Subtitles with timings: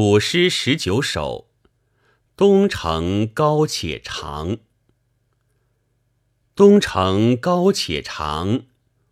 [0.00, 1.48] 古诗十九首，
[2.36, 4.58] 东城高且长。
[6.54, 8.66] 东城高且长，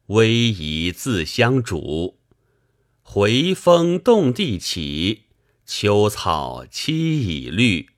[0.07, 2.21] 逶迤自相逐。
[3.03, 5.25] 回风动地起，
[5.67, 7.89] 秋草萋已绿。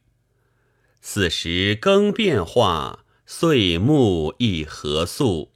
[1.02, 5.52] 四时更变化，岁暮亦何速？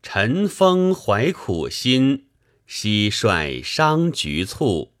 [0.00, 2.28] 晨风怀苦心，
[2.68, 4.92] 蟋蟀伤局促。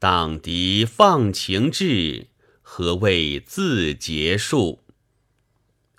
[0.00, 2.28] 荡涤放情志，
[2.62, 4.84] 何谓自结束？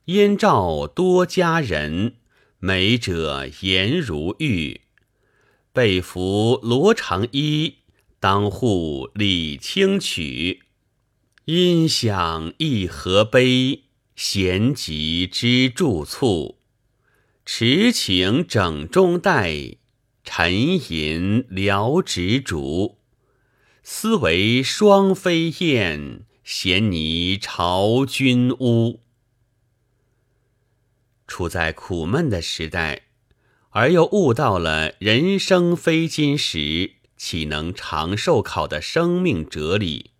[0.05, 2.15] 燕赵多佳人，
[2.59, 4.81] 美者颜如玉。
[5.73, 7.79] 被服罗长衣，
[8.21, 10.61] 当户理清曲。
[11.43, 13.83] 音响一何悲？
[14.15, 16.59] 弦急知助促。
[17.45, 19.75] 持情整中带，
[20.23, 20.53] 沉
[20.91, 22.98] 吟聊执竹。
[23.91, 29.01] 思为双飞燕，衔泥巢君屋。
[31.27, 33.07] 处在苦闷的时代，
[33.71, 40.11] 而又悟到了“人生非金石，岂能长寿考”的生命哲理，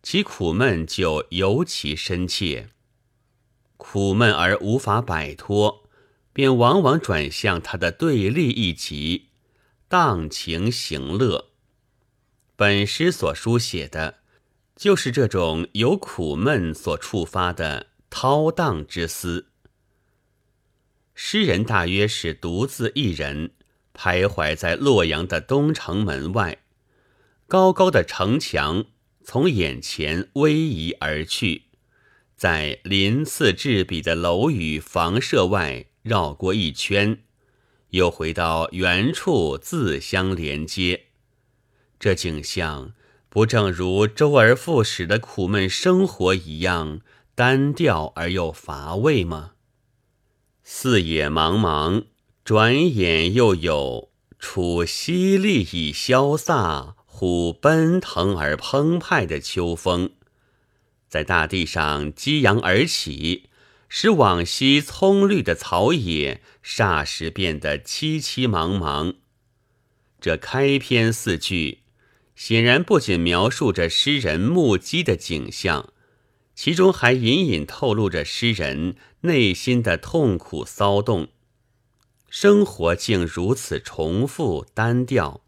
[0.00, 2.68] 其苦闷就尤其深切。
[3.76, 5.88] 苦闷而无法摆脱，
[6.32, 9.30] 便往往转向他的对立一极，
[9.88, 11.50] 荡情行乐。
[12.58, 14.20] 本诗所书写的，
[14.74, 19.48] 就是这种由苦闷所触发的涛荡之思。
[21.14, 23.50] 诗人大约是独自一人，
[23.92, 26.62] 徘徊在洛阳的东城门外，
[27.46, 28.86] 高高的城墙
[29.22, 31.64] 从眼前逶迤而去，
[32.36, 37.22] 在鳞次栉比的楼宇房舍外绕过一圈，
[37.90, 41.05] 又回到原处自相连接。
[42.06, 42.92] 这景象
[43.28, 47.00] 不正如周而复始的苦闷生活一样
[47.34, 49.54] 单调而又乏味吗？
[50.62, 52.04] 四野茫茫，
[52.44, 60.12] 转眼又有处淅沥以潇洒，忽奔腾而澎湃的秋风，
[61.08, 63.50] 在大地上激扬而起，
[63.88, 69.16] 使往昔葱绿的草野霎时变得凄凄茫茫。
[70.20, 71.80] 这开篇四句。
[72.36, 75.92] 显然不仅描述着诗人目击的景象，
[76.54, 81.28] 其中还隐隐透露着诗人内心的痛苦骚动。
[82.28, 85.40] 生活竟如此重复单调，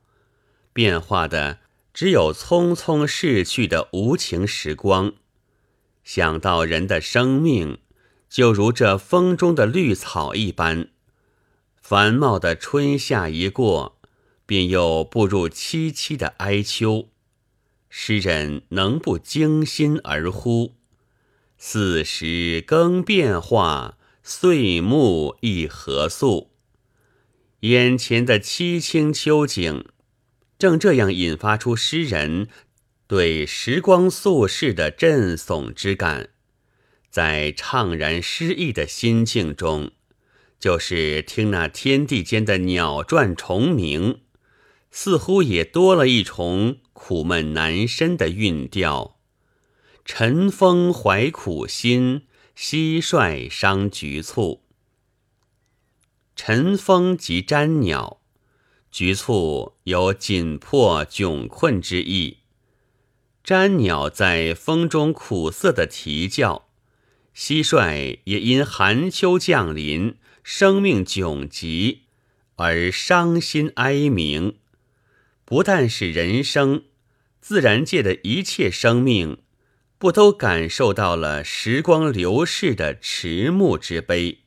[0.73, 1.59] 变化的
[1.93, 5.13] 只有匆匆逝去的无情时光。
[6.03, 7.79] 想到人的生命，
[8.31, 10.89] 就如这风中的绿草一般，
[11.83, 13.98] 繁茂的春夏一过。
[14.49, 17.11] 便又步入凄凄的哀秋，
[17.91, 20.73] 诗人能不惊心而呼？
[21.59, 26.49] 四时更变化，岁暮亦何速？
[27.61, 29.85] 眼前的凄清秋景，
[30.59, 32.49] 正这样引发出诗人
[33.07, 36.31] 对时光速逝的震悚之感。
[37.11, 39.93] 在怅然失意的心境中，
[40.59, 44.21] 就是听那天地间的鸟啭虫鸣。
[44.91, 49.19] 似乎也多了一重苦闷难伸的韵调。
[50.05, 52.23] 晨风怀苦心，
[52.57, 54.63] 蟋蟀伤局促。
[56.35, 58.21] 晨风即瞻鸟，
[58.91, 62.39] 局促有紧迫窘困之意。
[63.45, 66.69] 瞻鸟在风中苦涩的啼叫，
[67.35, 72.05] 蟋蟀也因寒秋降临，生命窘急
[72.57, 74.57] 而伤心哀鸣。
[75.49, 76.85] 不但是人生，
[77.41, 79.39] 自然界的一切生命，
[79.97, 84.41] 不都感受到了时光流逝的迟暮之悲？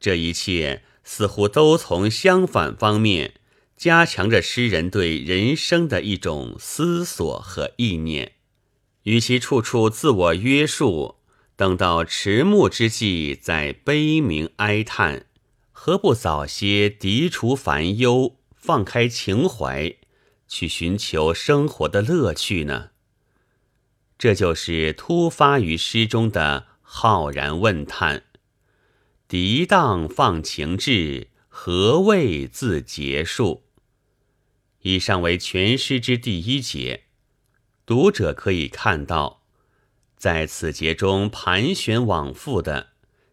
[0.00, 3.34] 这一切似乎都从相反方面
[3.76, 8.32] 加强着诗人对人生的一种思索和意念。
[9.04, 11.18] 与其处处自我约束，
[11.54, 15.26] 等到迟暮之际再悲鸣哀叹，
[15.70, 18.38] 何不早些涤除烦忧？
[18.62, 19.96] 放开情怀，
[20.46, 22.90] 去寻求生活的乐趣呢？
[24.16, 28.22] 这就是突发于诗中的浩然问叹
[29.28, 33.64] ：“涤荡放情志，何谓自结束？”
[34.82, 37.06] 以上为全诗之第一节。
[37.84, 39.42] 读者可以看到，
[40.16, 42.90] 在此节中盘旋往复的，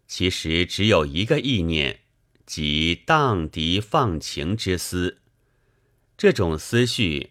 [0.08, 2.00] 其实只有一个意念，
[2.48, 5.19] 即荡涤放情之思。
[6.20, 7.30] 这种思绪，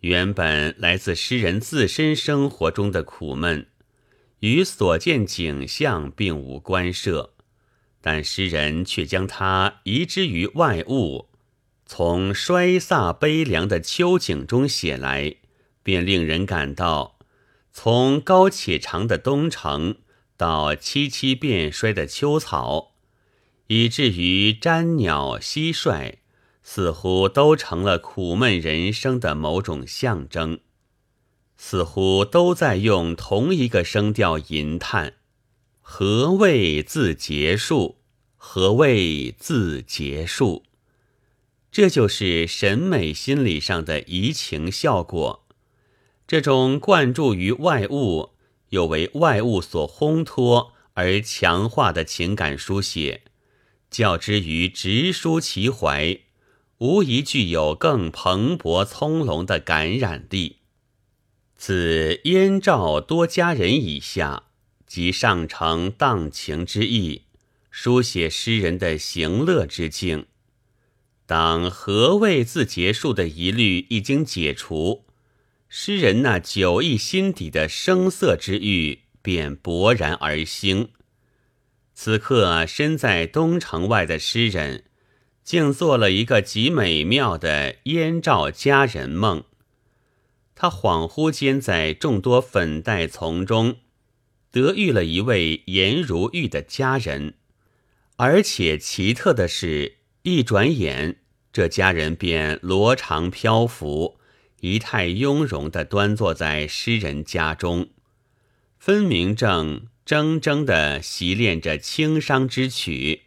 [0.00, 3.66] 原本来自诗人自身生活中的苦闷，
[4.38, 7.34] 与所见景象并无关涉，
[8.00, 11.28] 但诗人却将它移之于外物，
[11.84, 15.36] 从衰飒悲凉的秋景中写来，
[15.82, 17.18] 便令人感到，
[17.70, 19.96] 从高且长的东城
[20.38, 22.94] 到萋萋变衰的秋草，
[23.66, 26.14] 以至于沾鸟蟋蟀。
[26.68, 30.58] 似乎都成了苦闷人生的某种象征，
[31.56, 35.14] 似乎都在用同一个声调吟叹
[35.80, 37.98] ：“何谓自结束？
[38.36, 40.64] 何谓自结束？”
[41.70, 45.46] 这就是审美心理上的移情效果。
[46.26, 48.30] 这种灌注于外物，
[48.70, 53.22] 又为外物所烘托而强化的情感书写，
[53.88, 56.25] 较之于直抒其怀。
[56.78, 60.56] 无疑具有更蓬勃葱茏的感染力。
[61.56, 64.44] 自燕赵多佳人以下，
[64.86, 67.22] 即上承荡情之意，
[67.70, 70.26] 书写诗人的行乐之境。
[71.24, 75.06] 当何谓自结束的疑虑已经解除，
[75.68, 80.90] 诗人那久逸心底的声色之欲便勃然而兴。
[81.94, 84.84] 此刻身在东城外的诗人。
[85.46, 89.44] 竟做了一个极美妙的燕赵佳人梦。
[90.56, 93.76] 他恍惚间在众多粉黛丛中，
[94.50, 97.34] 得遇了一位颜如玉的佳人，
[98.16, 101.20] 而且奇特的是，一转眼，
[101.52, 104.18] 这佳人便罗裳飘拂，
[104.62, 107.90] 仪态雍容地端坐在诗人家中，
[108.80, 113.25] 分明正铮铮地习练着清商之曲。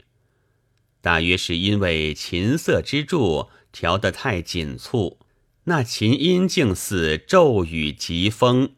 [1.01, 5.19] 大约是因为琴瑟之助调得太紧促，
[5.65, 8.71] 那琴音竟似骤雨疾风，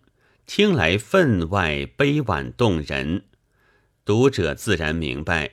[0.45, 3.23] 听来分外悲婉动人。
[4.05, 5.51] 读者自然明白，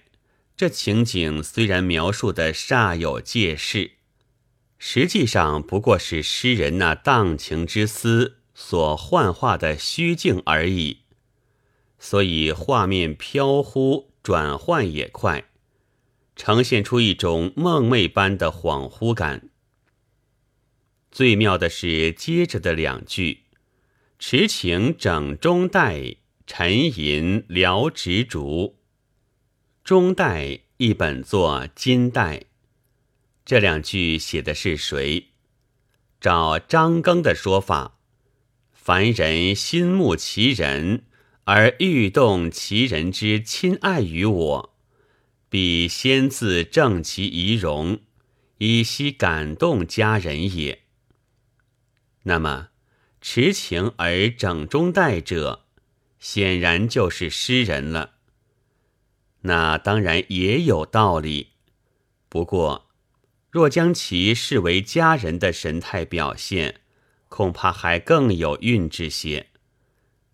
[0.56, 3.92] 这情景虽然描述的煞有介事，
[4.78, 10.98] 实际上不过是诗人那荡情之思所幻化的虚境而已。
[11.98, 15.47] 所以画面飘忽，转换也快。
[16.38, 19.50] 呈现出一种梦寐般的恍惚感。
[21.10, 23.42] 最妙的是接着的两句
[24.20, 26.14] ：“持情整中带，
[26.46, 28.78] 沉吟聊执竹。”
[29.82, 32.44] 中带一本作金带。
[33.44, 35.30] 这两句写的是谁？
[36.20, 37.98] 照张庚的说法，
[38.72, 41.04] 凡人心慕其人，
[41.44, 44.77] 而欲动其人之亲爱于我。
[45.48, 48.00] 必先自正其仪容，
[48.58, 50.82] 以息感动佳人也。
[52.24, 52.68] 那么，
[53.20, 55.64] 持情而整中带者，
[56.18, 58.16] 显然就是诗人了。
[59.42, 61.52] 那当然也有道理。
[62.28, 62.90] 不过，
[63.50, 66.82] 若将其视为佳人的神态表现，
[67.28, 69.48] 恐怕还更有韵致些，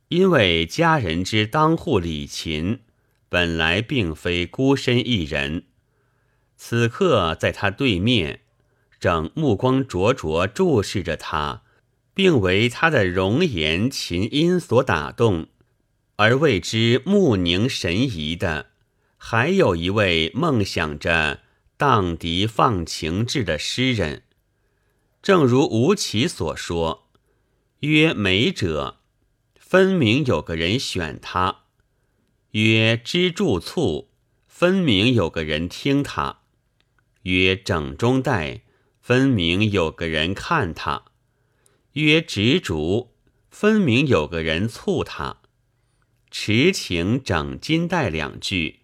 [0.09, 2.81] 因为佳人之当户礼琴。
[3.35, 5.65] 本来并非孤身一人，
[6.57, 8.43] 此刻在他对面，
[9.01, 11.63] 正目光灼灼注视着他，
[12.15, 15.49] 并为他的容颜琴音所打动，
[16.15, 18.67] 而为之目凝神怡的，
[19.17, 21.41] 还有一位梦想着
[21.77, 24.23] 荡涤放情志的诗人。
[25.21, 27.09] 正如吴起所说
[27.81, 28.99] ：“曰美者，
[29.59, 31.63] 分明有个人选他。”
[32.55, 34.11] 曰知助促，
[34.47, 36.43] 分明有个人听他；
[37.23, 38.61] 曰整中带，
[39.01, 41.07] 分明有个人看他；
[41.95, 43.13] 曰执竹，
[43.51, 45.39] 分明有个人促他。
[46.31, 48.83] 持情整金带两句，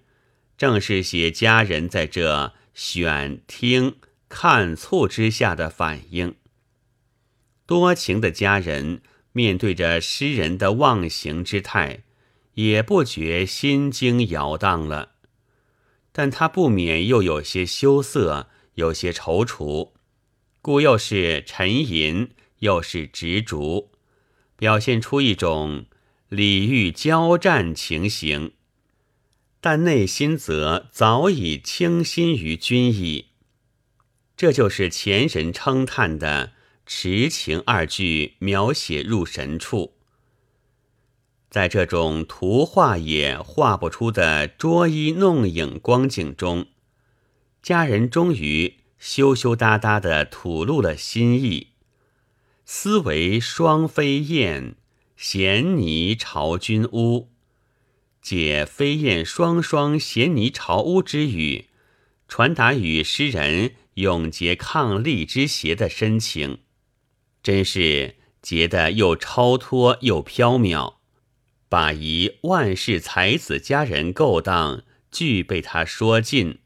[0.58, 3.98] 正是写佳人在这选听
[4.28, 6.34] 看促之下的反应。
[7.66, 9.00] 多情的佳人
[9.30, 12.02] 面对着诗人的忘形之态。
[12.60, 15.12] 也不觉心惊摇荡了，
[16.12, 19.92] 但他不免又有些羞涩，有些踌躇，
[20.60, 23.90] 故又是沉吟，又是执着，
[24.56, 25.86] 表现出一种
[26.28, 28.52] 礼遇交战情形，
[29.62, 33.28] 但内心则早已倾心于君矣。
[34.36, 36.52] 这就是前人称叹的
[36.84, 40.00] “持情”二句描写入神处。
[41.50, 46.69] 在这种图画也画不出的捉衣弄影光景中，
[47.61, 51.69] 佳人终于羞羞答答地吐露了心意。
[52.64, 54.76] 思为双飞燕，
[55.16, 57.30] 衔泥巢君屋。
[58.23, 61.66] 借飞燕双双衔泥巢屋之语，
[62.28, 66.59] 传达与诗人永结伉俪之谐的深情，
[67.42, 70.95] 真是结得又超脱又飘渺，
[71.70, 76.58] 把一万世才子佳人勾当俱被他说尽。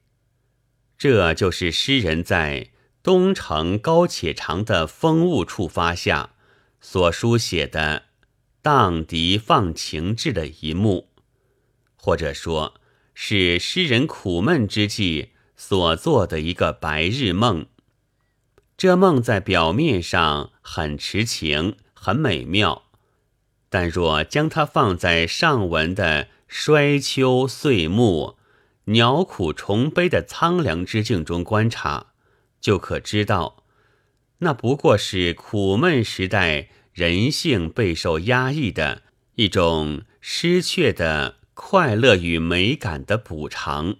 [0.96, 2.70] 这就是诗人在
[3.02, 6.30] 东城高且长的风物处发下
[6.80, 8.04] 所书写的
[8.62, 11.10] 荡涤放情志的一幕。
[11.96, 12.80] 或者说，
[13.14, 17.66] 是诗人苦闷之际所做的一个白日梦。
[18.76, 22.83] 这梦在表面上很痴情、很美妙，
[23.74, 28.36] 但若将它放在上文的衰秋岁暮、
[28.84, 32.12] 鸟苦虫悲的苍凉之境中观察，
[32.60, 33.64] 就可知道，
[34.38, 39.02] 那不过是苦闷时代人性备受压抑的
[39.34, 41.38] 一种失去的。
[41.54, 43.96] 快乐与美感的补偿，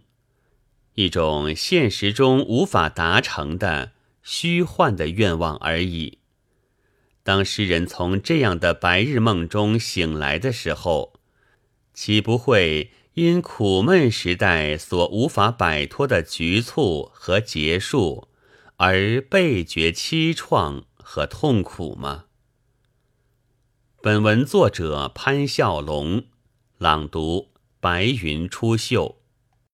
[0.95, 3.91] 一种现实中无法达成的
[4.23, 6.19] 虚幻的愿望而已。
[7.25, 11.15] 当诗人从这样的白日梦中醒来的时候，
[11.95, 18.29] 岂不会因苦闷时代所无法摆脱的局促和结束，
[18.77, 22.27] 而倍觉凄怆和痛苦吗？
[24.03, 26.27] 本文作者潘笑龙。
[26.77, 29.17] 朗读：白云出岫。